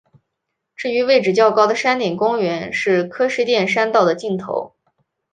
[0.75, 4.73] 至于位置较高的山顶公园是柯士甸山道的尽头。